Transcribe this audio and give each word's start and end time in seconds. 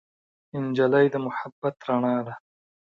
نجلۍ 0.63 1.05
د 1.13 1.15
محبت 1.25 1.75
رڼا 1.87 2.15
ده. 2.25 2.33